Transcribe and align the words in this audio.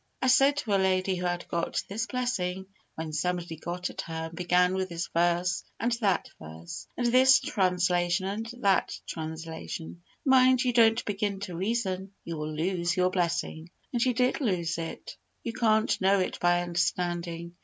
I 0.19 0.25
said 0.29 0.57
to 0.57 0.71
a 0.73 0.81
lady 0.81 1.15
who 1.17 1.27
had 1.27 1.47
got 1.47 1.83
this 1.87 2.07
blessing 2.07 2.65
when 2.95 3.13
somebody 3.13 3.55
got 3.55 3.91
at 3.91 4.01
her 4.01 4.29
and 4.29 4.35
began 4.35 4.73
with 4.73 4.89
this 4.89 5.07
verse 5.09 5.63
and 5.79 5.91
that 6.01 6.27
verse, 6.41 6.87
and 6.97 7.05
this 7.05 7.39
translation 7.39 8.25
and 8.25 8.47
that 8.61 8.99
translation 9.05 10.01
"Mind 10.25 10.63
you 10.63 10.73
don't 10.73 11.05
begin 11.05 11.39
to 11.41 11.55
reason; 11.55 12.15
you 12.23 12.35
will 12.35 12.51
lose 12.51 12.97
your 12.97 13.11
blessing" 13.11 13.69
and 13.93 14.01
she 14.01 14.13
did 14.13 14.41
lose 14.41 14.79
it. 14.79 15.15
You 15.43 15.53
can't 15.53 16.01
know 16.01 16.17
it 16.19 16.39
by 16.39 16.63
understanding. 16.63 17.53